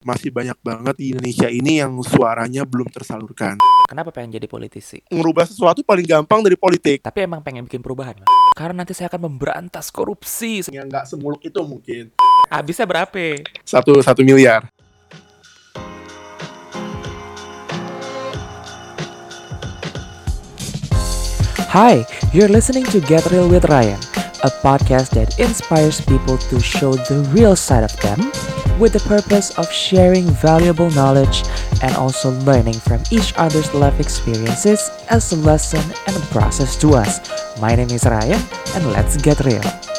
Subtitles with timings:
[0.00, 3.60] masih banyak banget di Indonesia ini yang suaranya belum tersalurkan.
[3.84, 5.04] Kenapa pengen jadi politisi?
[5.12, 7.04] Ngerubah sesuatu paling gampang dari politik.
[7.04, 8.16] Tapi emang pengen bikin perubahan.
[8.56, 10.64] Karena nanti saya akan memberantas korupsi.
[10.72, 12.16] Yang nggak semuluk itu mungkin.
[12.48, 13.44] Habisnya berapa?
[13.60, 14.72] Satu, satu miliar.
[21.76, 24.00] Hi, you're listening to Get Real with Ryan,
[24.42, 28.18] a podcast that inspires people to show the real side of them
[28.78, 31.44] with the purpose of sharing valuable knowledge
[31.82, 36.94] and also learning from each other's life experiences as a lesson and a process to
[36.94, 37.20] us.
[37.60, 38.40] My name is Ryan,
[38.74, 39.89] and let's get real.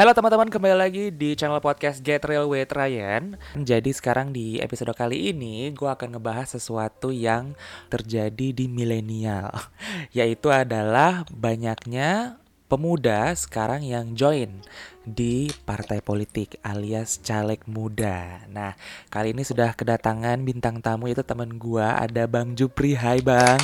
[0.00, 3.36] Halo teman-teman, kembali lagi di channel podcast Get Real with Ryan.
[3.52, 7.52] Jadi sekarang di episode kali ini gue akan ngebahas sesuatu yang
[7.92, 9.52] terjadi di milenial,
[10.16, 14.64] yaitu adalah banyaknya pemuda sekarang yang join
[15.04, 18.48] di partai politik alias caleg muda.
[18.48, 18.80] Nah,
[19.12, 22.96] kali ini sudah kedatangan bintang tamu itu teman gue ada Bang Jupri.
[22.96, 23.60] Hai Bang.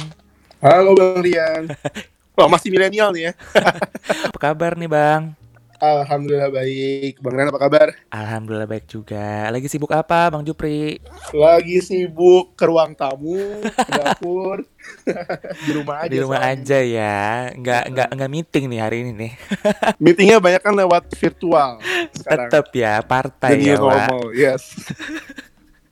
[0.61, 1.73] Halo Bang Rian.
[2.37, 3.41] Wah masih milenial nih ya.
[4.29, 5.46] Apa kabar nih Bang?
[5.77, 7.21] Alhamdulillah baik.
[7.21, 7.89] Bang Rian apa kabar?
[8.09, 9.53] Alhamdulillah baik juga.
[9.53, 10.97] Lagi sibuk apa Bang Jupri?
[11.37, 14.65] Lagi sibuk ke ruang tamu, ke dapur.
[15.67, 16.13] di rumah aja.
[16.13, 16.63] Di rumah soalnya.
[16.65, 17.19] aja ya.
[17.53, 19.33] Nggak nggak nggak meeting nih hari ini nih.
[20.03, 21.71] Meetingnya banyak kan lewat virtual
[22.17, 22.49] sekarang.
[22.49, 24.63] Tetap ya partai The new ya, normal, yes.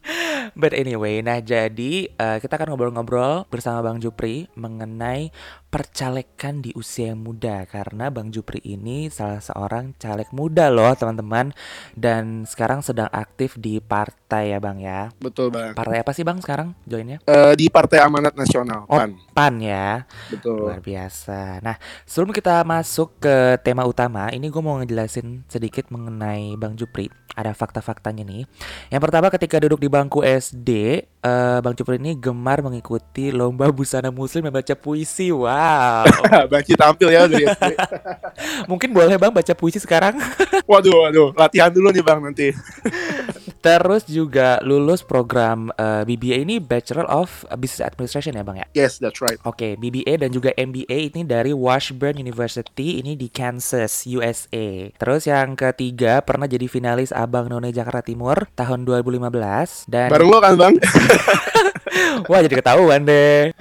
[0.60, 5.32] But anyway, nah jadi eh, kita akan ngobrol-ngobrol bersama Bang Jupri mengenai
[5.74, 11.50] percalekan di usia yang muda karena Bang Jupri ini salah seorang caleg muda loh teman-teman
[11.98, 15.10] dan sekarang sedang aktif di partai ya Bang ya.
[15.18, 15.74] Betul Bang.
[15.74, 17.18] Partai apa sih Bang sekarang joinnya?
[17.26, 18.94] Eh, di Partai Amanat Nasional, Oh.
[18.94, 19.18] PAN.
[19.34, 20.06] PAN ya.
[20.30, 20.70] Betul.
[20.70, 21.58] Luar biasa.
[21.58, 21.74] Nah,
[22.06, 27.10] sebelum kita masuk ke tema utama, ini gue mau ngejelasin sedikit mengenai Bang Jupri.
[27.34, 28.46] Ada fakta-faktanya nih.
[28.94, 30.70] Yang pertama, ketika duduk di bangku SD,
[31.02, 35.34] eh, Bang Jupri ini gemar mengikuti lomba busana muslim dan baca puisi.
[35.64, 36.44] Wow.
[36.52, 37.72] Banci tampil ya dari SD.
[38.70, 40.16] Mungkin boleh Bang baca puisi sekarang.
[40.70, 41.28] Waduh, waduh.
[41.36, 42.48] Latihan dulu nih Bang nanti.
[43.60, 48.66] Terus juga lulus program eh, BBA ini Bachelor of Business Administration ya Bang ya?
[48.72, 49.36] Yes, that's right.
[49.44, 54.88] Oke, BBA dan juga MBA ini dari Washburn University ini di Kansas, USA.
[54.96, 60.38] Terus yang ketiga pernah jadi finalis Abang None Jakarta Timur tahun 2015 dan Bareng lo
[60.40, 60.74] kan Bang?
[62.30, 63.52] wah jadi ketahuan deh.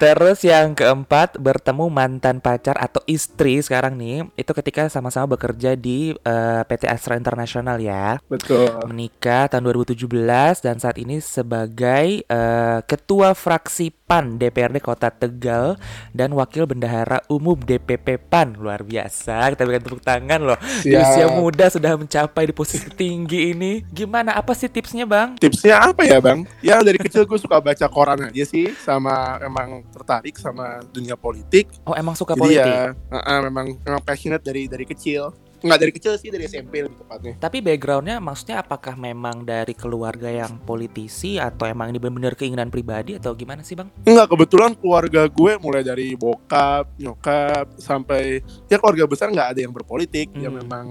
[0.00, 6.16] Terus yang keempat bertemu mantan pacar atau istri sekarang nih itu ketika sama-sama bekerja di
[6.16, 8.16] eh, PT Astra International ya.
[8.26, 8.72] Betul.
[8.88, 15.76] menikah tahun 2017 dan saat ini sebagai eh, ketua fraksi PAN DPRD Kota Tegal
[16.16, 20.58] dan wakil bendahara umum DPP PAN luar biasa kita berikan tepuk tangan loh.
[20.80, 23.84] Di usia muda sudah mencapai di posisi tinggi ini.
[23.92, 25.36] Gimana apa sih tipsnya bang?
[25.36, 26.46] Tipsnya apa ya Bang?
[26.62, 31.68] Ya dari kecil gue suka baca koran aja sih Sama emang tertarik sama dunia politik.
[31.84, 35.30] Oh emang suka Jadi politik ya uh, uh, memang, memang passionate dari dari kecil
[35.62, 40.28] Nggak dari kecil sih, dari SMP lebih tepatnya tapi backgroundnya maksudnya apakah memang dari keluarga
[40.28, 45.22] yang politisi atau emang ini benar-benar keinginan pribadi atau gimana sih bang Enggak, kebetulan keluarga
[45.26, 50.28] gue mulai dari bokap, nyokap, sampai ya keluarga besar nggak ada yang berpolitik.
[50.34, 50.58] Ya Hmm.
[50.58, 50.86] memang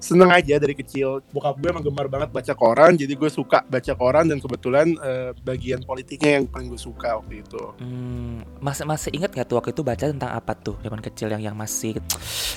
[0.00, 1.20] seneng aja dari kecil.
[1.30, 5.30] Bokap gue emang gemar banget baca koran, jadi gue suka baca koran dan kebetulan eh,
[5.44, 7.62] bagian politiknya yang paling gue suka waktu itu.
[7.78, 11.42] Hmm, masih masih ingat nggak tuh waktu itu baca tentang apa tuh zaman kecil yang
[11.52, 12.00] yang masih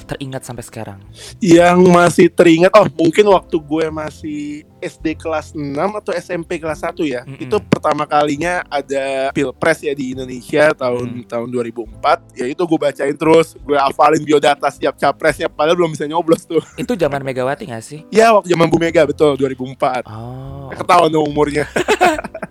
[0.08, 1.00] teringat sampai sekarang?
[1.58, 4.42] Yang masih teringat, oh mungkin waktu gue masih
[4.78, 7.26] SD kelas 6 atau SMP kelas 1 ya.
[7.26, 7.50] Mm-mm.
[7.50, 12.38] Itu pertama kalinya ada Pilpres ya di Indonesia tahun tahun 2004.
[12.38, 16.62] Ya itu gue bacain terus, gue hafalin biodata setiap capresnya padahal belum bisa nyoblos tuh.
[16.82, 18.06] Itu zaman Megawati nggak sih?
[18.14, 20.06] Ya waktu zaman Bu Mega betul 2004.
[20.06, 21.66] Oh, Ketahuan umurnya.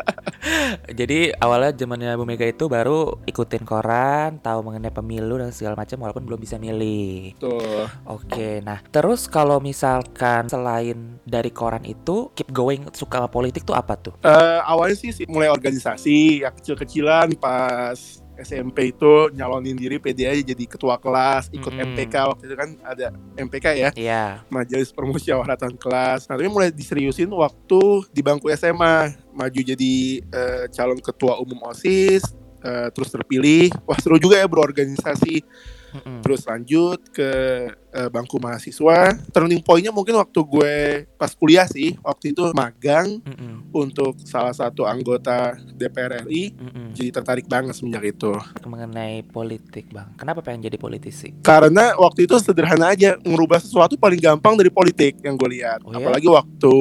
[0.97, 6.01] jadi awalnya zamannya Bu Mega itu baru ikutin koran, tahu mengenai pemilu dan segala macam
[6.01, 7.37] walaupun belum bisa milih.
[7.37, 7.85] Tuh.
[8.09, 13.77] Oke, nah terus kalau misalkan selain dari koran itu keep going suka sama politik tuh
[13.77, 14.17] apa tuh?
[14.25, 20.43] Eh, awalnya sih sih mulai organisasi ya kecil-kecilan pas SMP itu nyalonin diri PD aja
[20.53, 21.97] jadi ketua kelas, ikut Mm-mm.
[21.97, 23.09] MPK waktu itu kan ada
[23.41, 24.45] MPK ya, Iya.
[24.53, 26.29] Majelis Permusyawaratan Kelas.
[26.29, 27.81] Nah, tapi mulai diseriusin waktu
[28.13, 29.95] di bangku SMA, maju jadi
[30.25, 32.25] eh, calon ketua umum OSIS,
[32.65, 33.69] eh, terus terpilih.
[33.85, 35.45] Wah, seru juga ya berorganisasi.
[35.89, 36.21] Mm-mm.
[36.21, 37.31] terus lanjut ke
[37.71, 38.99] eh, bangku mahasiswa
[39.31, 40.75] turning pointnya mungkin waktu gue
[41.15, 43.71] pas kuliah sih waktu itu magang Mm-mm.
[43.71, 46.93] untuk salah satu anggota DPR RI Mm-mm.
[46.93, 52.37] jadi tertarik banget semenjak itu mengenai politik bang kenapa pengen jadi politisi karena waktu itu
[52.37, 56.03] sederhana aja ngerubah sesuatu paling gampang dari politik yang gue lihat Oh, ya?
[56.03, 56.73] apalagi waktu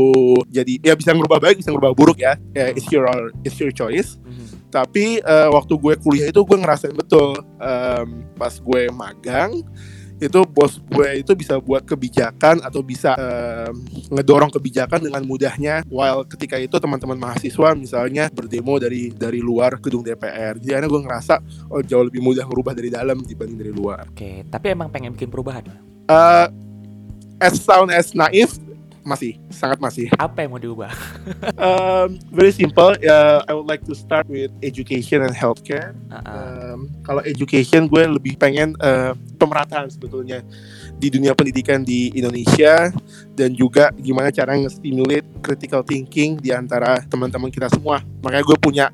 [0.49, 3.05] jadi ya bisa ngerubah baik bisa ngerubah buruk ya ya it's your
[3.41, 4.44] it's your choice Mhm.
[4.69, 9.63] Tapi eh, waktu gue kuliah itu gue ngerasain betul em, pas gue magang
[10.15, 13.75] itu bos gue itu bisa buat kebijakan atau bisa em,
[14.15, 15.83] ngedorong kebijakan dengan mudahnya.
[15.91, 21.01] While ketika itu teman-teman mahasiswa misalnya berdemo dari dari luar gedung DPR jadi akhirnya gue
[21.03, 21.33] ngerasa
[21.67, 24.07] oh jauh lebih mudah ngerubah dari dalam dibanding dari luar.
[24.07, 25.67] Oke tapi emang pengen bikin perubahan?
[26.07, 26.47] Eh,
[27.43, 28.55] as sound as naif
[29.05, 30.89] masih sangat masih apa yang mau diubah
[31.65, 36.73] um, very simple ya I would like to start with education and healthcare Ah-ah.
[36.73, 40.41] Um, kalau education gue lebih pengen uh, pemerataan sebetulnya
[40.95, 42.89] di dunia pendidikan di Indonesia
[43.35, 47.99] dan juga gimana cara nge-stimulate critical thinking di antara teman-teman kita semua.
[48.23, 48.85] Makanya gue punya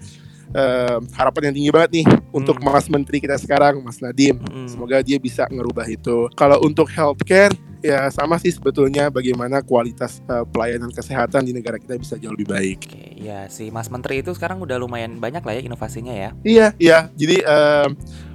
[0.51, 2.73] um, harapan yang tinggi banget nih untuk Hmm.
[2.73, 4.37] Mas Menteri kita sekarang, Mas Nadiem.
[4.41, 4.67] Mm-mm.
[4.67, 6.27] Semoga dia bisa ngerubah itu.
[6.33, 11.97] Kalau untuk healthcare ya sama sih sebetulnya bagaimana kualitas uh, pelayanan kesehatan di negara kita
[11.97, 12.79] bisa jauh lebih baik.
[12.87, 16.29] Oke, ya si Mas Menteri itu sekarang udah lumayan banyak lah ya inovasinya ya.
[16.45, 16.99] Iya, iya.
[17.17, 17.89] Jadi em,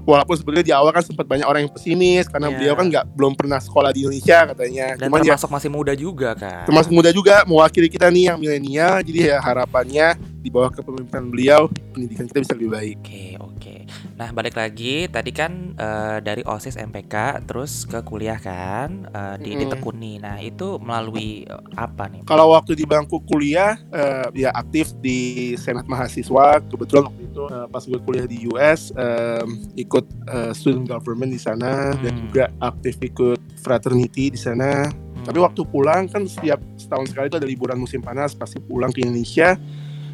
[0.07, 2.57] walaupun sebenarnya di awal kan sempat banyak orang yang pesimis karena Iya.
[2.57, 4.87] beliau kan nggak belum pernah sekolah di Indonesia katanya.
[4.95, 6.65] Dan Cuman ya termasuk masih muda juga kan.
[6.65, 9.03] termasuk muda juga mewakili kita nih yang milenial.
[9.03, 12.97] Jadi ya harapannya di bawah kepemimpinan beliau pendidikan kita bisa lebih baik.
[13.03, 13.75] Oke, oke.
[14.15, 17.15] Nah, balik lagi tadi kan eh, dari OSIS MPK
[17.45, 19.61] terus ke kuliah kan eh, di Mm-mm.
[19.67, 20.13] ditekuni.
[20.17, 22.23] Nah, itu melalui eh, apa nih?
[22.23, 25.19] Kalau waktu di bangku kuliah eh, ya aktif di
[25.57, 26.63] senat mahasiswa.
[26.63, 31.39] Kebetulan waktu itu eh, pas gue kuliah di US em, ikut eh, student government di
[31.39, 32.23] sana dan Hmm.
[32.23, 34.91] juga aktif ikut fraternity di sana.
[35.19, 39.01] Tapi waktu pulang kan setiap setahun sekali itu ada liburan musim panas pasti pulang ke
[39.01, 39.59] Indonesia.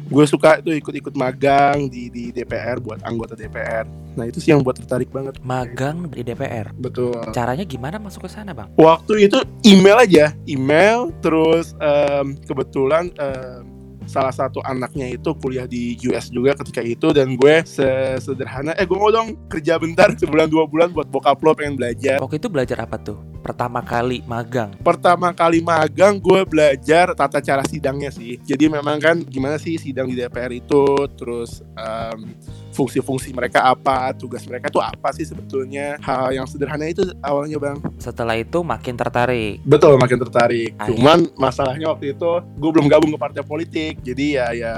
[0.03, 3.87] Gue suka itu ikut-ikut magang di di DPR buat anggota DPR.
[4.13, 5.39] Nah itu sih yang buat tertarik banget.
[5.39, 6.69] magang di DPR.
[6.75, 7.17] Betul.
[7.31, 8.69] Caranya gimana masuk ke sana, Bang?
[8.75, 13.63] Waktu itu email aja, email terus em, kebetulan em,
[14.05, 18.83] salah satu anaknya itu kuliah di US juga ketika itu dan gue se- sederhana eh
[18.83, 22.47] gue mau dong kerja bentar sebulan dua bulan buat bokap lo pengen belajar Waktu itu
[22.47, 23.32] belajar apa tuh?
[23.43, 24.71] Pertama kali magang.
[24.79, 28.39] pertama kali magang gue belajar tata cara sidangnya sih.
[28.39, 30.83] Jadi memang kan gimana sih sidang di DPR itu,
[31.19, 32.31] terus em,
[32.71, 35.99] fungsi-fungsi mereka apa, tugas mereka tuh apa sih sebetulnya.
[35.99, 37.77] Hal yang sederhana itu awalnya bang.
[37.99, 39.59] Setelah itu makin tertarik.
[39.61, 40.71] Betul makin tertarik.
[40.79, 44.73] Ah, Cuman masalahnya waktu itu gue belum gabung ke partai politik, jadi ya ya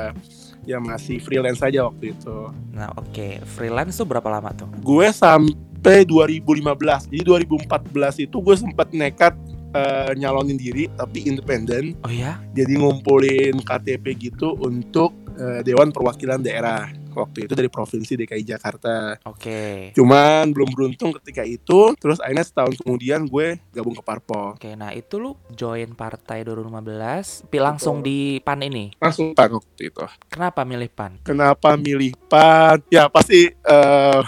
[0.65, 2.50] ya masih freelance aja waktu itu.
[2.73, 3.45] Nah, oke.
[3.45, 4.65] Freelance tuh berapa lama tuh?
[4.81, 5.53] Gue sampai
[5.86, 7.14] 2015.
[7.14, 9.38] Jadi 2014 itu gue sempat nekat
[9.76, 11.94] eh, nyalonin diri tapi independen.
[12.02, 12.42] Oh ya?
[12.56, 19.16] jadi ngumpulin KTP gitu untuk eh, Dewan Perwakilan Daerah waktu itu dari provinsi DKI Jakarta.
[19.24, 19.96] Oke.
[19.96, 21.96] Cuman belum beruntung ketika itu.
[21.96, 24.60] Terus akhirnya setahun kemudian gue gabung ke Parpol.
[24.60, 28.92] Oke, nah itu lu join partai 2015, pi langsung di PAN ini.
[29.00, 30.04] Langsung PAN waktu itu.
[30.28, 31.24] Kenapa milih PAN?
[31.24, 32.84] Kenapa milih PAN?
[32.92, 34.22] Ya pasti eh,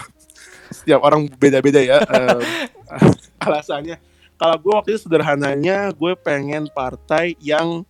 [0.70, 2.42] setiap orang beda-beda ya eh,
[3.46, 3.98] alasannya.
[4.38, 7.82] Kalau gue waktu itu sederhananya gue pengen partai yang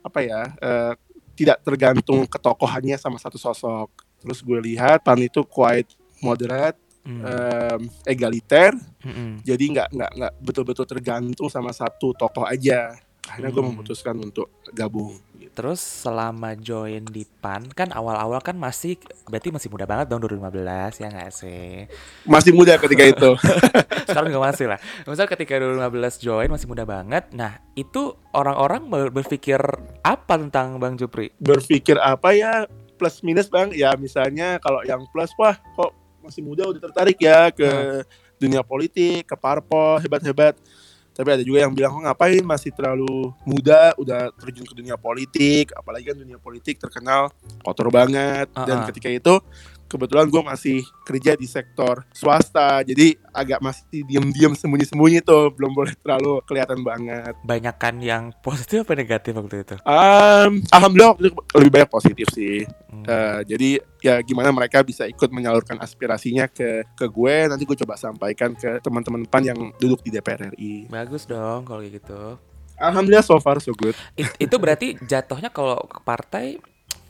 [0.00, 0.92] apa ya eh,
[1.32, 3.88] tidak tergantung ketokohannya sama satu sosok.
[4.18, 6.76] Terus gue lihat PAN itu quite moderate,
[7.08, 7.24] Hmm.
[7.24, 9.40] em, egaliter, Mm-mm.
[9.40, 13.00] jadi nggak nggak nggak betul-betul tergantung sama satu tokoh aja.
[13.24, 13.72] Akhirnya gue Hmm.
[13.72, 15.16] memutuskan untuk gabung.
[15.58, 18.94] Terus selama join di PAN kan awal-awal kan masih
[19.26, 21.82] berarti masih muda banget dong 2015 ya nggak sih?
[22.22, 23.30] Masih muda ketika itu.
[24.06, 24.78] Sekarang juga masih lah.
[25.02, 27.26] Misal ketika 2015 join masih muda banget.
[27.34, 29.58] Nah itu orang-orang ber- berpikir
[30.06, 31.34] apa tentang Bang Jupri?
[31.42, 35.90] berpikir apa ya plus minus bang ya misalnya kalau yang plus wah kok
[36.22, 37.66] masih muda udah tertarik ya ke
[38.38, 40.54] dunia politik ke parpol hebat hebat
[41.18, 45.74] tapi ada juga yang bilang kok ngapain masih terlalu muda udah terjun ke dunia politik
[45.74, 47.34] apalagi kan dunia politik terkenal
[47.66, 48.88] kotor banget dan Uh-uh.
[48.94, 49.34] ketika itu
[49.88, 55.96] kebetulan gue masih kerja di sektor swasta jadi agak masih diem-diem sembunyi-sembunyi tuh belum boleh
[55.98, 59.76] terlalu kelihatan banget Banyakan yang positif apa negatif waktu itu?
[59.88, 62.68] Um, alhamdulillah waktu itu lebih banyak positif sih.
[62.90, 63.04] Hmm.
[63.08, 63.70] Uh, jadi
[64.04, 68.82] ya gimana mereka bisa ikut menyalurkan aspirasinya ke ke gue nanti gue coba sampaikan ke
[68.84, 70.90] teman-teman PAN yang duduk di DPR RI.
[70.92, 72.36] Bagus dong kalau gitu.
[72.78, 73.96] Alhamdulillah so far so good.
[74.14, 76.58] It- itu berarti jatuhnya kalau ke partai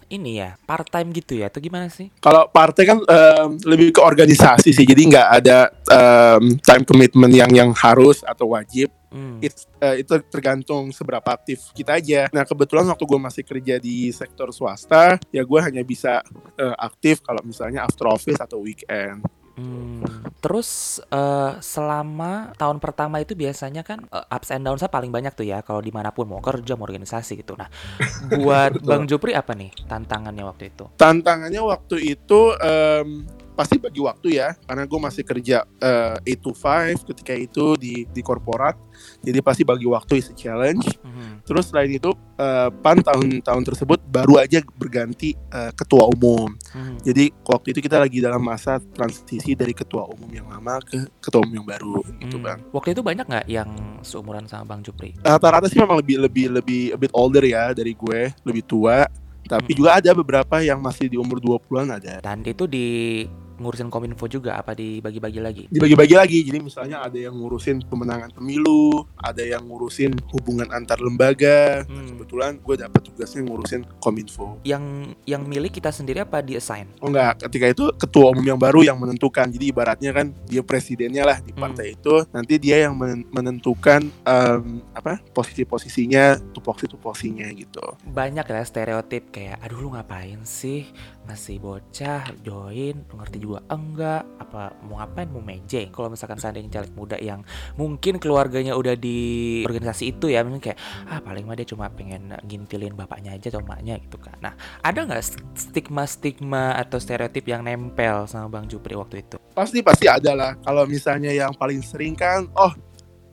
[0.08, 2.08] ini ya part time gitu ya atau gimana sih?
[2.18, 7.52] Kalau partai kan em, lebih ke organisasi sih, jadi nggak ada em, time commitment yang
[7.52, 8.88] yang harus atau wajib.
[9.08, 9.40] Hmm.
[9.40, 12.28] It's, eh, itu tergantung seberapa aktif kita aja.
[12.28, 16.20] Nah kebetulan waktu gue masih kerja di sektor swasta, ya gue hanya bisa
[16.60, 19.24] eh, aktif kalau misalnya after office atau weekend.
[19.58, 20.06] Hmm,
[20.38, 25.42] terus eh, selama tahun pertama itu biasanya kan eh, ups and downs paling banyak tuh
[25.42, 27.58] ya kalau di mana pun mau kerja mau organisasi gitu.
[27.58, 27.66] Nah,
[28.38, 28.78] buat.
[28.86, 30.86] Bang Jupri apa nih tantangannya waktu itu?
[30.94, 33.26] Tantangannya waktu itu em,
[33.58, 38.06] pasti bagi waktu ya, karena gue masih kerja eh, 8 to 5 ketika itu di
[38.06, 38.78] di korporat,
[39.18, 40.86] jadi pasti bagi waktu is a challenge.
[41.02, 41.42] Mhm.
[41.42, 46.54] Terus selain itu eh, PAN tahun-tahun tersebut baru aja berganti eh, ketua umum.
[46.54, 47.02] Mhm.
[47.02, 51.42] Jadi waktu itu kita lagi dalam masa transisi dari ketua umum yang lama ke ketua
[51.42, 52.46] umum yang baru gitu Hmm.
[52.46, 52.58] bang.
[52.70, 53.70] Waktu itu banyak nggak yang
[54.06, 55.18] seumuran sama Bang Jupri?
[55.18, 59.02] Rata-rata sih memang lebih lebih lebih a bit older ya dari gue, lebih tua.
[59.48, 59.78] Tapi Hmm.
[59.80, 62.20] juga ada beberapa yang masih di umur 20-an ada.
[62.20, 63.24] Dan itu di
[63.58, 65.64] ngurusin kominfo juga apa dibagi-bagi lagi?
[65.68, 66.38] Dibagi-bagi lagi.
[66.42, 71.82] Jadi misalnya ada yang ngurusin pemenangan pemilu, ada yang ngurusin hubungan antar lembaga.
[71.84, 72.08] Nah, Hmm.
[72.14, 74.62] kebetulan gue dapat tugasnya ngurusin kominfo.
[74.62, 76.86] Yang yang milih kita sendiri apa di assign?
[76.98, 79.50] Oh enggak, ketika itu ketua umum yang baru yang menentukan.
[79.50, 81.60] Jadi ibaratnya kan dia presidennya lah di Hmm.
[81.60, 82.14] partai itu.
[82.30, 84.62] Nanti dia yang men- menentukan em,
[84.92, 87.82] apa posisi-posisinya, tupoksi-tupoksinya gitu.
[88.04, 90.86] Banyak ya stereotip kayak aduh lu ngapain sih
[91.28, 94.24] masih bocah join ngerti juga enggak?
[94.40, 95.28] Apa mau ngapain?
[95.28, 97.44] Mau mejeng kalau misalkan seandainya caleg muda yang
[97.76, 100.80] mungkin keluarganya udah di organisasi itu ya mungkin kayak
[101.12, 104.40] ah paling mah dia cuma pengen ngintilin bapaknya aja atau emaknya gitu kan.
[104.40, 109.36] Nah ada nggak stigma stigma atau stereotip yang nempel sama bang Jupri waktu itu?
[109.52, 110.56] Pasti pasti ada lah.
[110.64, 112.72] Kalau misalnya yang paling sering kan, oh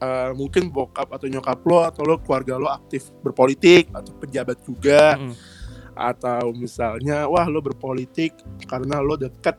[0.04, 5.16] eh, mungkin bokap atau nyokap lo atau lo keluarga lo aktif berpolitik atau pejabat juga.
[5.16, 5.55] Mm-mm.
[5.96, 8.36] Atau misalnya wah lo berpolitik
[8.68, 9.56] karena lo deket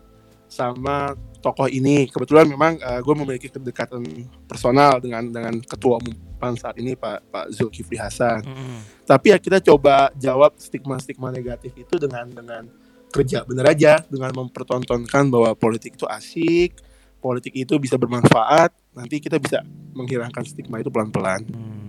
[0.48, 2.08] sama tokoh ini.
[2.08, 4.06] Kebetulan memang gue memiliki kedekatan
[4.48, 8.46] personal dengan dengan ketua umum PAN saat ini Pak Pak Zulkifli Hasan.
[8.46, 8.80] Mm-mm.
[9.08, 12.64] tapi ya kita coba jawab stigma stigma negatif itu dengan dengan
[13.10, 14.00] kerja bener aja.
[14.06, 18.72] Dengan mempertontonkan bahwa politik itu asik politik itu bisa bermanfaat.
[18.94, 21.87] Nanti kita bisa menghilangkan stigma itu pelan pelan Hmm, oke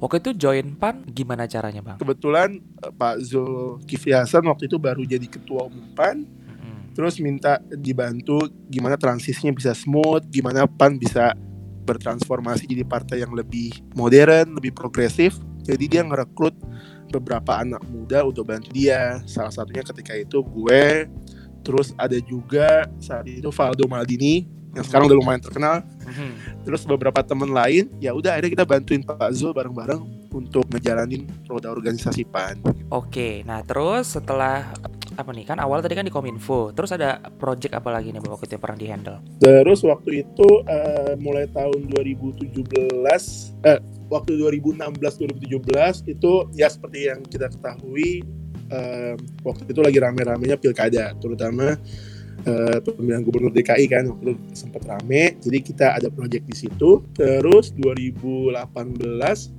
[0.00, 5.04] waktu itu join pan gimana caranya bang kebetulan eh, Pak Zulkifli Hasan waktu itu baru
[5.04, 6.96] jadi ketua umum PAN Mm-mm.
[6.96, 11.36] terus minta dibantu gimana transisinya bisa smooth, gimana PAN bisa
[11.90, 15.34] bertransformasi jadi partai yang lebih modern, lebih progresif.
[15.66, 16.54] Jadi dia ngerekrut
[17.10, 19.18] beberapa anak muda untuk bantu dia.
[19.26, 21.10] Salah satunya ketika itu gue,
[21.66, 25.82] terus ada juga saat itu Valdo Maldini yang sekarang udah lumayan terkenal.
[26.06, 26.62] Mhm.
[26.66, 31.74] Terus beberapa temen lain, ya udah akhirnya kita bantuin Pak Zul bareng-bareng untuk ngejalanin roda
[31.74, 32.62] organisasi PAN.
[32.94, 34.70] Oke, nah terus setelah
[35.18, 38.46] apa nih kan awal tadi kan di Kominfo, terus ada project apa lagi nih waktu
[38.46, 39.18] itu yang pernah di handle?
[39.42, 42.54] Terus waktu itu eh, mulai tahun 2017
[43.66, 43.78] eh
[44.10, 48.22] waktu 2016 2017 itu ya seperti yang kita ketahui
[48.70, 51.74] eh, waktu itu lagi rame-ramenya pilkada terutama
[52.46, 55.36] eh, pemilihan gubernur DKI kan waktu itu sempat rame.
[55.40, 57.04] Jadi kita ada project di situ.
[57.16, 58.56] Terus 2018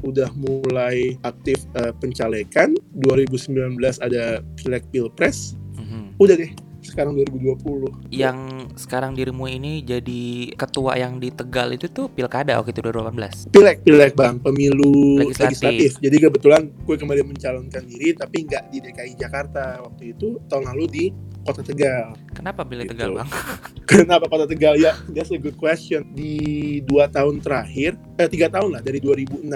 [0.05, 2.73] udah mulai aktif eh, pencalekan.
[2.97, 5.57] 2019 ada pilek pilpres.
[5.81, 6.13] Mhm.
[6.21, 6.51] udah deh
[6.91, 8.37] sekarang 2020 Yang
[8.75, 13.55] sekarang dirimu ini jadi ketua yang di Tegal itu tuh pilkada waktu itu 2018.
[13.55, 15.63] Pilek, pilek bang, pemilu Legislatif.
[15.63, 15.91] legislatif.
[16.03, 20.85] Jadi kebetulan gue kembali mencalonkan diri, tapi nggak di DKI Jakarta waktu itu tahun lalu
[20.91, 21.05] di
[21.41, 22.13] Kota Tegal.
[22.37, 22.93] Kenapa pilih Gitu.
[22.93, 23.29] Tegal bang?
[23.89, 24.93] Kenapa Kota Tegal ya?
[25.09, 26.13] That's a good question.
[26.13, 29.49] Di dua tahun terakhir, eh tiga tahun lah dari 2016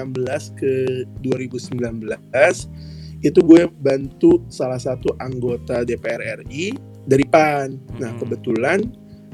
[0.58, 0.74] ke
[1.22, 1.76] 2019
[3.24, 7.78] itu gue bantu salah satu anggota DPR RI dari PAN.
[8.02, 8.20] Nah Hmm.
[8.20, 8.80] kebetulan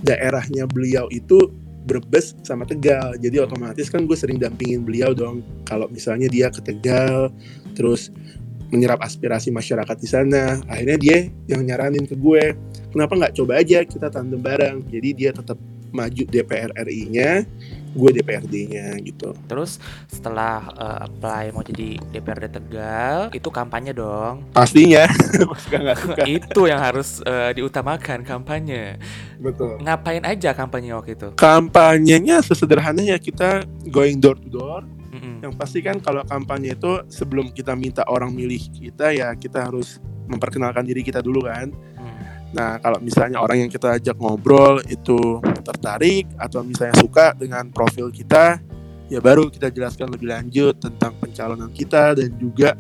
[0.02, 1.50] daerahnya beliau itu
[1.82, 3.18] Brebes sama Tegal.
[3.18, 5.42] Jadi otomatis kan gue sering dampingin beliau dong.
[5.66, 7.34] Kalau misalnya dia ke Tegal,
[7.74, 8.14] terus
[8.72, 10.62] menyerap aspirasi masyarakat di sana.
[10.70, 11.18] Akhirnya dia
[11.50, 12.56] yang nyaranin ke gue,
[12.94, 14.86] kenapa nggak coba aja kita tandem bareng.
[14.88, 15.58] Jadi dia tetap
[15.92, 17.44] maju DPR RI-nya,
[17.92, 19.36] gue DPRD-nya gitu.
[19.48, 24.48] Terus setelah eh, apply mau jadi DPRD Tegal, itu kampanye dong.
[24.56, 25.08] Pastinya,
[25.64, 26.22] suka nggak suka.
[26.28, 28.96] itu yang harus eh, diutamakan kampanye.
[29.38, 29.80] Betul.
[29.84, 31.30] Ngapain aja kampanye waktu itu?
[31.36, 34.82] Kampanyenya sesederhananya kita going door to door.
[35.12, 35.44] Mm-mm.
[35.44, 40.00] Yang pasti kan kalau kampanye itu sebelum kita minta orang milih kita ya kita harus
[40.32, 41.68] memperkenalkan diri kita dulu kan.
[42.00, 42.20] Hmm.
[42.56, 48.12] Nah, kalau misalnya orang yang kita ajak ngobrol itu tertarik atau misalnya suka dengan profil
[48.12, 48.60] kita,
[49.08, 52.76] ya baru kita jelaskan lebih lanjut tentang pencalonan kita dan juga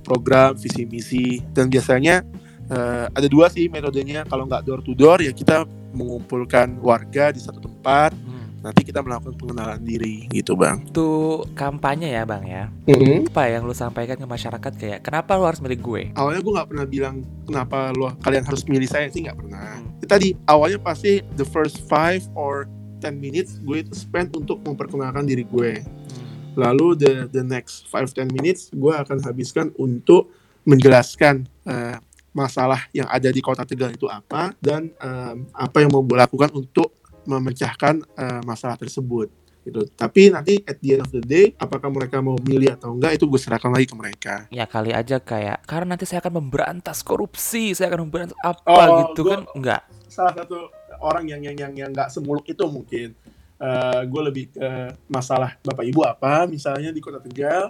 [0.00, 2.24] program visi misi dan biasanya
[2.72, 7.40] uh, ada dua sih metodenya kalau nggak door to door ya kita mengumpulkan warga di
[7.42, 8.14] satu tempat.
[8.60, 13.32] Nanti kita melakukan pengenalan diri gitu bang itu kampanye ya bang ya mm-hmm.
[13.32, 16.68] apa yang lu sampaikan ke masyarakat kayak kenapa lu harus milih gue awalnya gue nggak
[16.68, 17.16] pernah bilang
[17.48, 20.04] kenapa lu kalian harus milih saya sih nggak pernah hmm.
[20.04, 22.68] tadi awalnya pasti the first five or
[23.00, 26.60] ten minutes gue itu spend untuk memperkenalkan diri gue hmm.
[26.60, 30.28] lalu the the next five ten minutes gue akan habiskan untuk
[30.68, 31.96] menjelaskan uh,
[32.30, 36.52] masalah yang ada di kota Tegal itu apa dan um, apa yang mau gue lakukan
[36.54, 39.28] untuk memecahkan uh, masalah tersebut
[39.64, 39.84] gitu.
[39.92, 43.24] Tapi nanti at the end of the day, apakah mereka mau milih atau enggak itu
[43.28, 44.34] gue serahkan lagi ke mereka.
[44.48, 48.96] Ya kali aja kayak karena nanti saya akan memberantas korupsi, saya akan memberantas apa oh,
[49.04, 49.82] gitu kan enggak.
[50.08, 50.72] Salah satu
[51.04, 53.12] orang yang yang yang yang enggak semuluk itu mungkin.
[53.60, 54.68] Uh, gue lebih ke
[55.12, 57.68] masalah bapak ibu apa misalnya di kota Tegal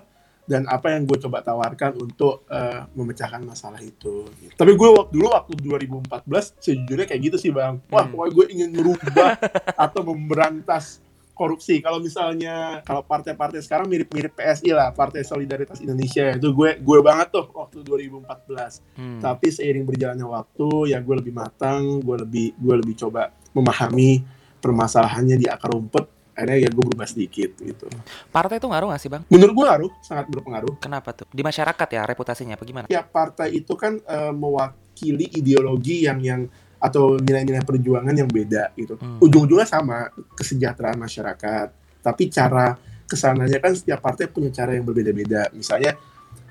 [0.50, 4.26] dan apa yang gue coba tawarkan untuk uh, memecahkan masalah itu.
[4.42, 4.50] Gitu.
[4.58, 7.78] Tapi gue waktu dulu waktu 2014 sejujurnya kayak gitu sih bang.
[7.86, 8.10] Wah hmm.
[8.10, 9.38] pokoknya gue ingin merubah
[9.86, 10.98] atau memberantas
[11.38, 11.78] korupsi.
[11.78, 17.30] Kalau misalnya kalau partai-partai sekarang mirip-mirip PSI lah, Partai Solidaritas Indonesia itu gue gue banget
[17.30, 18.98] tuh waktu 2014.
[18.98, 19.22] Hmm.
[19.22, 24.26] Tapi seiring berjalannya waktu ya gue lebih matang, gue lebih gue lebih coba memahami
[24.60, 27.84] permasalahannya di akar rumput akhirnya ya gue berubah sedikit gitu.
[28.32, 29.22] Partai itu ngaruh gak sih bang?
[29.28, 30.74] Menurut gue ngaruh, sangat berpengaruh.
[30.80, 31.28] Kenapa tuh?
[31.28, 32.86] Di masyarakat ya reputasinya apa gimana?
[32.88, 36.48] Ya partai itu kan uh, mewakili ideologi yang yang
[36.80, 38.96] atau nilai-nilai perjuangan yang beda gitu.
[38.96, 39.20] Hmm.
[39.20, 41.68] Ujung-ujungnya sama kesejahteraan masyarakat,
[42.00, 45.52] tapi cara ke sananya kan setiap partai punya cara yang berbeda-beda.
[45.52, 46.00] Misalnya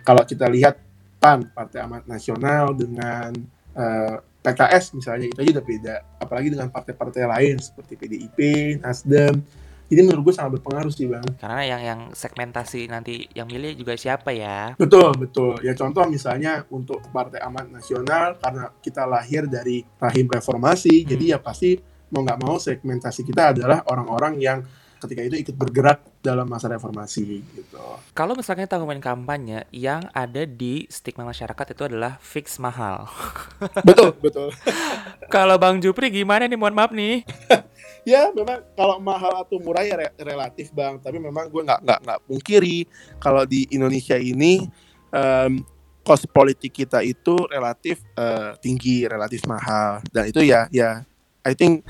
[0.06, 0.78] kalau kita lihat
[1.18, 3.34] PAN Partai Amat Nasional dengan
[3.74, 5.96] uh, eh, PKS misalnya itu aja udah beda.
[6.22, 8.40] Apalagi dengan partai-partai lain seperti PDIP,
[8.80, 9.44] Nasdem
[9.90, 11.26] jadi menurut gue sangat berpengaruh sih bang.
[11.42, 14.78] Karena yang yang segmentasi nanti yang milih juga siapa ya?
[14.78, 15.58] Betul betul.
[15.66, 21.08] Ya contoh misalnya untuk Partai Amat Nasional karena kita lahir dari rahim reformasi, hmm.
[21.10, 21.82] jadi ya pasti
[22.14, 24.60] mau nggak mau segmentasi kita adalah orang-orang yang
[25.00, 27.80] ketika itu ikut bergerak dalam masa reformasi gitu.
[28.12, 33.08] Kalau misalnya tanggungan kampanye yang ada di stigma masyarakat itu adalah fix mahal.
[33.88, 34.50] betul, betul.
[35.34, 36.60] Kalau Bang Jupri gimana nih?
[36.60, 37.24] Mohon maaf nih.
[38.12, 40.98] ya memang kalau mahal atau murah ya re relatif bang.
[40.98, 42.88] Tapi memang gue nggak nggak nggak pungkiri
[43.22, 44.66] kalau di Indonesia ini
[45.14, 45.62] um,
[46.02, 50.02] cost politik kita itu relatif uh, tinggi, relatif mahal.
[50.10, 51.06] Dan itu ya ya
[51.46, 51.86] I think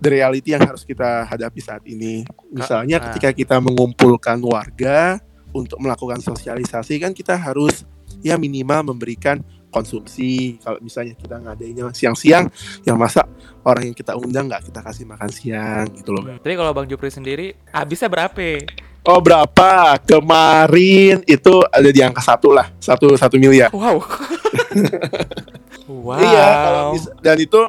[0.00, 2.24] the reality yang harus kita hadapi saat ini.
[2.50, 3.04] Misalnya nah.
[3.12, 5.20] ketika kita mengumpulkan warga
[5.52, 7.84] untuk melakukan sosialisasi kan kita harus
[8.24, 10.58] ya minimal memberikan konsumsi.
[10.58, 12.50] Kalau misalnya kita ngadainnya siang-siang,
[12.82, 13.24] yang masa
[13.62, 16.26] orang yang kita undang nggak kita kasih makan siang gitu loh.
[16.26, 18.66] Tapi kalau Bang Jupri sendiri habisnya berapa?
[19.06, 19.96] Oh berapa?
[20.04, 23.72] Kemarin itu ada di angka satu lah, satu satu miliar.
[23.72, 24.04] Wow.
[26.04, 26.20] wow.
[26.20, 26.82] Iya, kalau
[27.22, 27.60] dan itu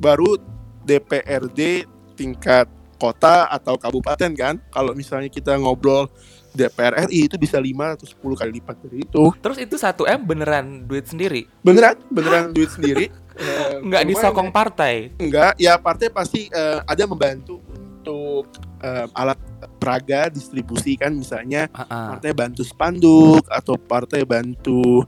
[0.00, 0.40] baru
[0.84, 1.84] DPRD
[2.16, 2.66] tingkat
[3.00, 4.60] kota atau kabupaten kan.
[4.68, 6.12] Kalau misalnya kita ngobrol
[6.50, 9.24] DPR RI itu bisa 5 atau 10 kali lipat dari itu.
[9.38, 11.46] Terus itu 1 M beneran duit sendiri?
[11.62, 13.06] Beneran, beneran duit sendiri.
[13.38, 15.14] uh, Nggak disokong partai?
[15.16, 17.62] Enggak, ya partai pasti uh, ada membantu
[18.00, 18.50] untuk
[18.82, 19.38] uh, alat
[19.78, 22.08] peraga distribusi kan misalnya uh -uh.
[22.16, 25.04] partai bantu spanduk atau partai bantu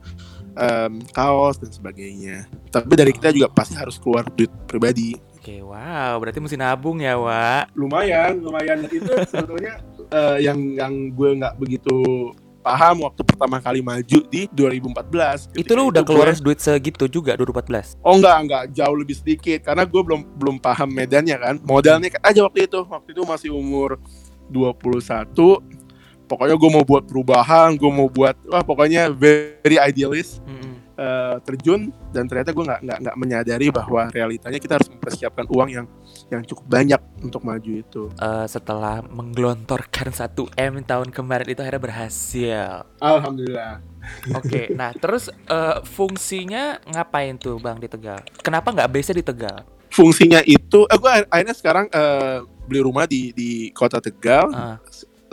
[0.55, 2.47] um, kaos dan sebagainya.
[2.71, 5.32] Tapi dari kita juga pasti harus keluar duit pribadi.
[5.43, 7.75] Oke, wow, berarti mesti nabung ya, Wak.
[7.75, 8.87] Lumayan, lumayan.
[8.87, 12.31] Itu sebetulnya uh, yang yang gue nggak begitu
[12.63, 15.51] paham waktu pertama kali maju di 2014.
[15.59, 17.99] Itu lo udah keluar gue, duit segitu juga 2014?
[18.07, 21.59] Oh enggak, enggak, jauh lebih sedikit karena gue belum belum paham medannya kan.
[21.67, 22.79] Modalnya kan aja waktu itu.
[22.79, 23.99] Waktu itu masih umur
[24.47, 25.27] 21
[26.23, 31.89] pokoknya gue mau buat perubahan gue mau buat wah pokoknya very idealist -hmm uh, terjun
[32.13, 35.85] dan ternyata gue nggak nggak nggak menyadari bahwa realitanya kita harus mempersiapkan uang yang
[36.29, 38.03] yang cukup banyak untuk maju itu.
[38.17, 42.67] Uh, setelah menggelontorkan satu m tahun kemarin itu akhirnya berhasil.
[43.01, 43.81] Alhamdulillah.
[44.35, 48.19] Oke, okay, nah terus uh, fungsinya ngapain tuh bang di Tegal?
[48.43, 49.63] Kenapa nggak biasa di Tegal?
[49.93, 54.49] Fungsinya itu, eh, gue akhirnya sekarang uh, beli rumah di di kota Tegal.
[54.51, 54.77] Uh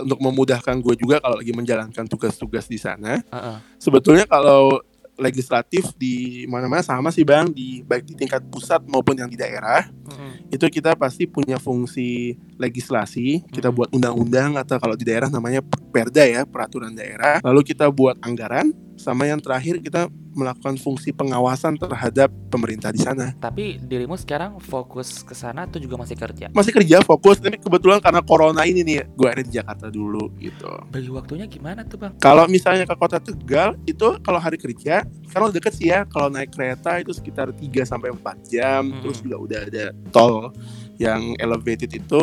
[0.00, 3.20] untuk memudahkan gue juga kalau lagi menjalankan tugas-tugas di sana.
[3.28, 3.56] Uh -uh.
[3.76, 4.80] Sebetulnya kalau
[5.20, 9.86] legislatif di mana-mana sama sih bang di baik di tingkat pusat maupun yang di daerah
[9.86, 10.50] mm-hmm.
[10.50, 13.76] itu kita pasti punya fungsi legislasi kita mm-hmm.
[13.76, 15.60] buat undang-undang atau kalau di daerah namanya
[15.92, 21.76] perda ya peraturan daerah lalu kita buat anggaran sama yang terakhir kita melakukan fungsi pengawasan
[21.76, 23.34] terhadap pemerintah di sana.
[23.38, 26.46] Tapi dirimu sekarang fokus ke sana atau juga masih kerja?
[26.54, 30.70] Masih kerja fokus, tapi kebetulan karena corona ini nih, gue ada di Jakarta dulu gitu.
[30.90, 32.12] Bagi waktunya gimana tuh bang?
[32.22, 36.54] Kalau misalnya ke kota Tegal itu kalau hari kerja, karena deket sih ya, kalau naik
[36.54, 39.02] kereta itu sekitar 3 sampai 4 jam, Hmm.
[39.02, 40.50] terus juga udah ada tol
[40.98, 42.22] yang elevated itu.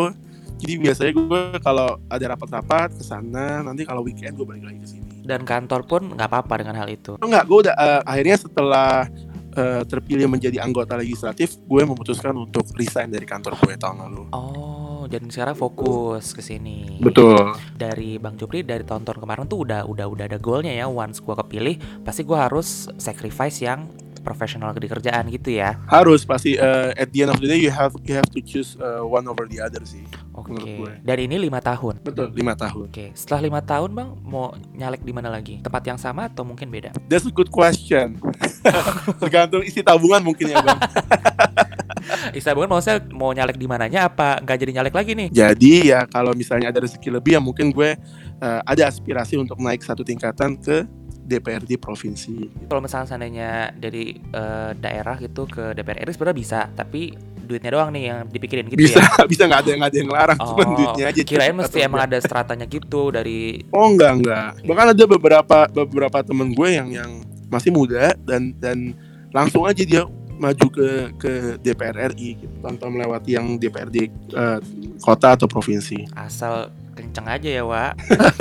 [0.57, 4.89] Jadi biasanya gue kalau ada rapat-rapat ke sana, nanti kalau weekend gue balik lagi ke
[4.89, 5.06] sini.
[5.27, 7.19] Dan kantor pun nggak apa-apa dengan hal itu.
[7.19, 9.11] Oh, enggak, gue udah eh, akhirnya setelah
[9.51, 14.23] eh, terpilih menjadi anggota legislatif, gue memutuskan untuk resign dari kantor gue tahun lalu.
[14.31, 16.99] Oh, jadi sekarang fokus ke sini.
[16.99, 17.55] Betul.
[17.79, 20.91] Dari Bang Jupri dari tahun-tahun kemarin tuh udah udah udah ada goalnya ya.
[20.91, 23.87] Once gua kepilih, pasti gua harus sacrifice yang
[24.21, 25.77] profesional di kerjaan gitu ya.
[25.89, 28.75] Harus pasti eh, at the end of the day you have you have to choose
[28.77, 30.03] eh, one over the other sih.
[30.37, 30.53] Oke.
[30.53, 30.93] Gue.
[31.01, 32.03] Dan ini lima tahun.
[32.05, 32.89] Betul, lima tahun.
[32.89, 33.11] Oke.
[33.17, 35.59] Setelah lima tahun bang, mau nyalek di mana lagi?
[35.63, 36.93] Tempat yang sama atau mungkin beda?
[37.09, 38.21] That's a good question.
[39.21, 40.79] Tergantung isi tabungan mungkin ya bang.
[42.39, 45.27] Isabel maksudnya mau nyalek di mananya apa nggak jadi nyalek lagi nih?
[45.33, 47.97] Jadi ya kalau misalnya ada rezeki lebih ya mungkin gue
[48.39, 50.87] eh, ada aspirasi untuk naik satu tingkatan ke
[51.27, 52.65] DPRD provinsi.
[52.65, 57.11] Kalau misalnya seandainya dari eh, daerah gitu ke DPR RI sebenarnya bisa, tapi
[57.43, 59.23] duitnya doang nih yang dipikirin gitu Bisa ya.
[59.31, 61.21] bisa nggak ada yang nggak ada yang larang, Oh, cuma duitnya aja.
[61.23, 64.49] kirain mesti emang ada stratanya gitu dari Oh enggak enggak.
[64.63, 67.11] Bahkan ada beberapa beberapa temen gue yang yang
[67.47, 68.91] masih muda dan dan
[69.31, 70.03] langsung aja dia
[70.37, 70.87] maju ke
[71.17, 73.97] ke DPR RI gitu, tanpa melewati yang DPRD
[74.29, 74.59] eh,
[74.99, 76.03] kota atau provinsi.
[76.13, 77.93] asal kenceng aja ya, Wak.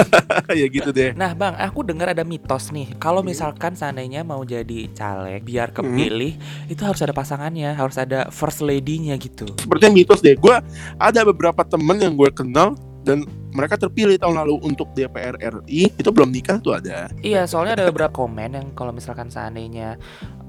[0.60, 1.12] ya gitu deh.
[1.12, 2.96] Nah, Bang, aku dengar ada mitos nih.
[2.96, 6.40] Kalau misalkan seandainya mau jadi caleg biar kepilih,
[6.72, 9.44] itu harus ada pasangannya, harus ada first lady-nya gitu.
[9.60, 10.32] Sepertinya mitos deh.
[10.40, 10.56] Gue
[10.96, 12.72] ada beberapa temen yang gue kenal
[13.06, 13.22] dan
[13.54, 17.06] mereka terpilih tahun lalu untuk DPR RI itu belum nikah tuh ada.
[17.22, 19.94] Iya, soalnya ada beberapa komen yang kalau misalkan seandainya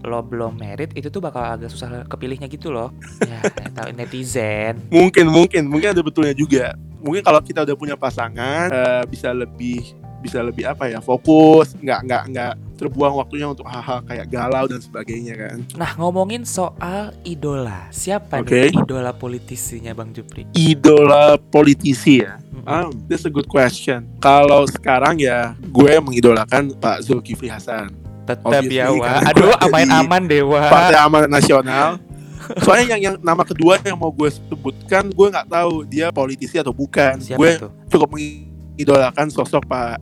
[0.03, 2.89] lo belum merit itu tuh bakal agak susah kepilihnya gitu loh.
[3.21, 3.45] Ya,
[3.77, 4.81] tahu netizen.
[4.89, 6.73] Mungkin mungkin mungkin ada betulnya juga.
[6.99, 9.81] Mungkin kalau kita udah punya pasangan eh, bisa lebih
[10.17, 14.77] bisa lebih apa ya fokus nggak nggak nggak terbuang waktunya untuk hal-hal kayak galau dan
[14.77, 17.85] sebagainya kan Nah, ngomongin soal idola.
[17.91, 18.49] Siapa Oke.
[18.65, 20.49] nih idola politisinya Bang Jupri?
[20.51, 22.65] idola politisi ya Mm-mm.
[22.65, 24.09] Ah, that's a good question.
[24.17, 27.93] Kalau sekarang ya gue mengidolakan Pak Zulkifli Hasan,
[28.25, 29.05] Tetap obviously, ya, Wak.
[29.05, 30.61] karena Aduh, di aman-aman dewa.
[30.67, 31.89] Partai Amanat Nasional.
[32.63, 36.71] Soalnya yang yang nama kedua yang mau gue sebutkan, gue nggak tahu dia politisi atau
[36.71, 37.19] bukan.
[37.19, 37.71] Siapa gue tuh?
[37.91, 39.99] cukup mengidolakan sosok Pak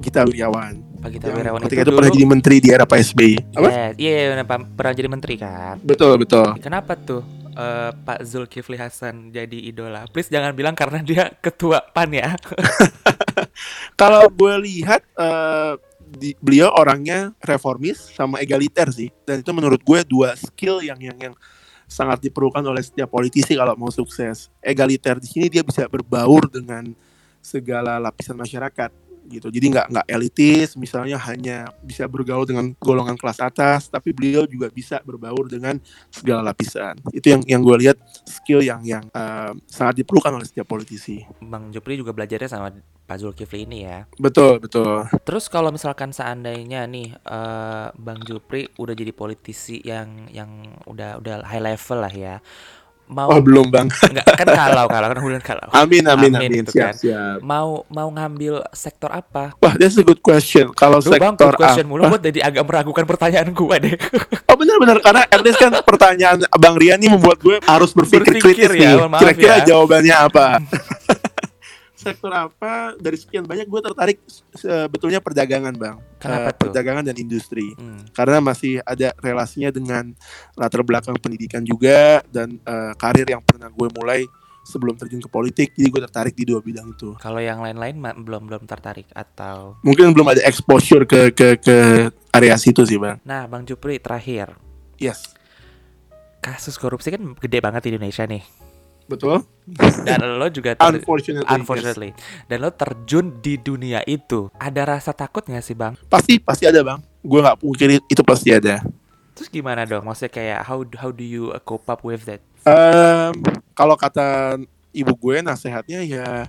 [0.00, 0.86] Gita Wirjawan.
[1.06, 3.32] Pak Gita Yang Wirawan ketika itu itu pernah jadi menteri di era Pak SBY.
[3.54, 3.68] Apa?
[3.68, 5.78] Iya, iya, iya, Pak- pernah jadi menteri kan.
[5.84, 6.58] Betul betul.
[6.58, 7.22] Kenapa tuh
[7.54, 10.08] eh, Pak Zulkifli Hasan jadi idola?
[10.10, 12.34] Please jangan bilang karena dia ketua PAN ya.
[14.00, 15.72] Kalau gue lihat eh,
[16.06, 21.18] di, beliau orangnya reformis sama egaliter sih, dan itu menurut gue dua skill yang yang
[21.18, 21.34] yang
[21.86, 24.50] sangat diperlukan oleh setiap politisi kalau mau sukses.
[24.58, 26.90] Egaliter di sini dia bisa berbaur dengan
[27.38, 29.48] segala lapisan masyarakat gitu.
[29.50, 34.70] Jadi nggak nggak elitis, misalnya hanya bisa bergaul dengan golongan kelas atas, tapi beliau juga
[34.70, 36.96] bisa berbaur dengan segala lapisan.
[37.10, 41.22] Itu yang yang gue lihat skill yang yang eh, sangat diperlukan oleh setiap politisi.
[41.42, 42.70] Bang Jupri juga belajarnya sama
[43.06, 44.02] Pak Zulkifli ini ya.
[44.18, 45.06] Betul betul.
[45.22, 50.50] Terus kalau misalkan seandainya nih eh, Bang Jupri udah jadi politisi yang yang
[50.90, 52.36] udah udah high level lah ya.
[53.06, 53.86] Mau Oh belum bang.
[54.10, 55.66] enggak kan kalau kalau kan bulan kalau.
[55.70, 56.50] Amin amin Amin, amin.
[56.60, 56.94] gitu Siap kan.
[56.94, 57.36] siap.
[57.38, 59.54] Mau mau ngambil sektor apa?
[59.58, 60.74] Wah, that's a good question.
[60.74, 62.18] Kalau Duh bang, sektor good question mulu apa?
[62.18, 63.94] buat jadi agak meragukan pertanyaan gua deh.
[64.46, 68.70] Oh benar-benar karena at least kan pertanyaan Bang Rian ini membuat gue harus berpikir Berpikir
[68.72, 69.18] kritis ya, nih.
[69.20, 69.64] Kira-kira ya.
[69.68, 70.44] jawabannya apa?
[72.06, 72.94] sektor apa?
[72.94, 74.18] Dari sekian banyak gue tertarik
[74.54, 75.98] sebetulnya perdagangan, Bang.
[76.22, 76.70] Kenapa tuh?
[76.70, 77.74] Perdagangan dan industri.
[77.74, 78.06] Hmm.
[78.14, 80.14] Karena masih ada relasinya dengan
[80.54, 84.22] latar belakang pendidikan juga dan eh, karir yang pernah gue mulai
[84.66, 85.68] sebelum terjun ke politik.
[85.78, 87.14] Jadi gue tertarik di dua bidang itu.
[87.22, 87.94] Kalau yang lain-lain
[88.26, 91.76] belum belum tertarik atau Mungkin belum ada exposure ke ke ke
[92.34, 93.22] area situ sih, Bang.
[93.22, 94.58] Nah, Bang Jupri terakhir.
[94.98, 95.22] Yes.
[96.42, 98.65] Kasus korupsi kan gede banget di Indonesia nih.
[99.06, 99.46] Betul.
[100.02, 101.46] Dan lo juga ter- Unfortunately.
[101.46, 101.54] yes.
[101.54, 102.10] unfortunately.
[102.46, 104.50] Dan lo terjun di dunia itu.
[104.58, 105.94] Ada rasa takut gak sih, Bang?
[106.06, 106.98] Pasti pasti ada bang.
[107.22, 108.82] Gue nggak mungkin itu pasti ada.
[109.34, 110.06] Terus gimana dong?
[110.06, 112.38] Maksudnya kayak how how do you uh, cope up with that?
[112.62, 113.34] Em,
[113.74, 114.58] kalau kata
[114.90, 116.46] ibu gue nasehatnya ya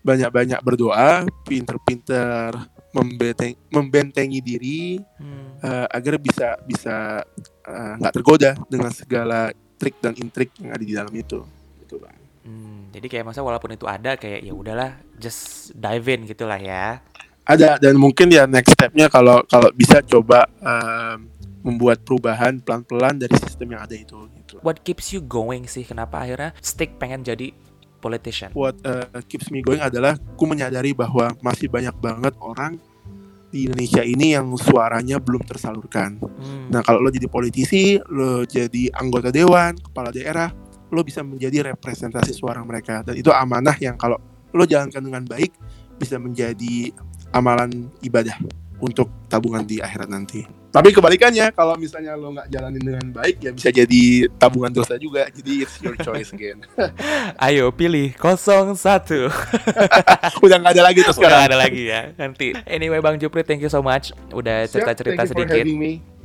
[0.00, 2.52] banyak-banyak berdoa, pinter-pinter
[2.92, 5.56] membenteng, membentengi diri Hmm.
[5.60, 7.24] eh, agar bisa bisa
[7.64, 11.40] eh, nggak tergoda dengan segala trik dan intrik yang ada di dalam itu.
[11.94, 12.18] Gitu bang.
[12.44, 17.00] Hmm, jadi kayak masa walaupun itu ada kayak ya udahlah just dive in gitulah ya.
[17.48, 21.28] Ada dan mungkin ya next stepnya kalau kalau bisa coba em,
[21.64, 24.28] membuat perubahan pelan-pelan dari sistem yang ada itu.
[24.36, 24.60] Gitu.
[24.60, 25.88] What keeps you going sih?
[25.88, 27.56] Kenapa akhirnya stick pengen jadi
[28.04, 28.52] politician?
[28.52, 32.76] What uh, keeps me going adalah ku menyadari bahwa masih banyak banget orang
[33.48, 36.20] di Indonesia ini yang suaranya belum tersalurkan.
[36.20, 36.68] Hmm.
[36.68, 40.50] Nah kalau lo jadi politisi, lo jadi anggota dewan, kepala daerah,
[40.94, 43.02] lo bisa menjadi representasi suara mereka.
[43.02, 44.16] Dan itu amanah yang kalau
[44.54, 45.50] lo jalankan dengan baik
[45.98, 46.94] bisa menjadi
[47.34, 48.38] amalan ibadah
[48.82, 50.64] untuk tabungan di akhirat nanti.
[50.74, 55.30] Tapi kebalikannya, kalau misalnya lo nggak jalanin dengan baik, ya bisa jadi tabungan dosa juga.
[55.30, 56.66] Jadi it's your choice again.
[57.46, 58.74] Ayo pilih 01
[60.44, 61.46] Udah nggak ada lagi tuh sekarang.
[61.46, 62.58] Udah ada lagi ya nanti.
[62.66, 64.10] Anyway Bang Jupri, thank you so much.
[64.34, 65.62] Udah cerita-cerita sedikit.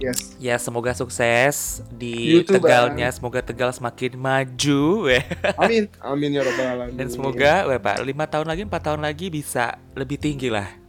[0.01, 0.33] Yes.
[0.41, 3.13] Ya semoga sukses di YouTube, Tegalnya.
[3.13, 3.17] Bang.
[3.21, 5.13] Semoga Tegal semakin maju.
[5.62, 6.97] amin, amin ya robbal alamin.
[6.97, 10.88] Dan semoga, weh Pak, lima tahun lagi, empat tahun lagi bisa lebih tinggi lah.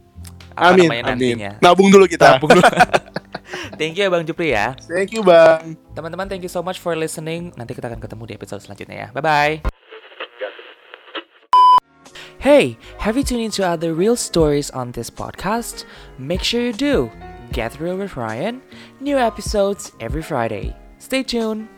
[0.57, 1.03] Amin, amin.
[1.05, 1.51] Nantinya.
[1.63, 2.37] Nabung dulu kita.
[2.37, 2.63] Nabung dulu.
[3.79, 4.75] thank you ya Bang Jupri ya.
[4.87, 5.77] Thank you Bang.
[5.95, 7.55] Teman-teman thank you so much for listening.
[7.55, 9.07] Nanti kita akan ketemu di episode selanjutnya ya.
[9.15, 9.53] Bye bye.
[12.41, 15.85] Hey, have you tuned into other real stories on this podcast?
[16.17, 17.13] Make sure you do.
[17.53, 18.63] Get Real with Ryan.
[18.97, 20.73] New episodes every Friday.
[20.97, 21.69] Stay tuned.